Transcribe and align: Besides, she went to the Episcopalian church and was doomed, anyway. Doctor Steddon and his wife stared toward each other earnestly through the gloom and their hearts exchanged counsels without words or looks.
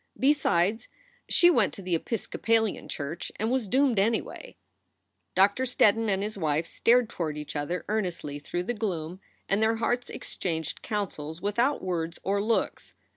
Besides, 0.19 0.87
she 1.29 1.51
went 1.51 1.75
to 1.75 1.81
the 1.83 1.93
Episcopalian 1.93 2.89
church 2.89 3.31
and 3.35 3.51
was 3.51 3.67
doomed, 3.67 3.99
anyway. 3.99 4.57
Doctor 5.35 5.61
Steddon 5.61 6.09
and 6.09 6.23
his 6.23 6.39
wife 6.39 6.65
stared 6.65 7.07
toward 7.07 7.37
each 7.37 7.55
other 7.55 7.85
earnestly 7.87 8.39
through 8.39 8.63
the 8.63 8.73
gloom 8.73 9.19
and 9.47 9.61
their 9.61 9.75
hearts 9.75 10.09
exchanged 10.09 10.81
counsels 10.81 11.39
without 11.39 11.83
words 11.83 12.17
or 12.23 12.41
looks. 12.41 12.95